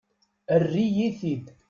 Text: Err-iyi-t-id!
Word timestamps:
Err-iyi-t-id! 0.55 1.45